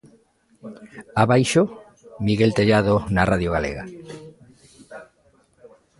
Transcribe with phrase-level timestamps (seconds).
[1.23, 1.61] Abaixo:
[2.27, 3.83] Miguel Tellado, na Radio Galega.